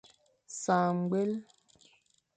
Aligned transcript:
Sañ 0.61 0.85
ñgwel. 1.01 1.31